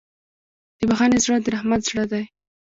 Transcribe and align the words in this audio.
د 0.77 0.79
بښنې 0.89 1.17
زړه 1.23 1.37
د 1.41 1.47
رحمت 1.55 1.81
زړه 1.89 2.03
دی. 2.11 2.23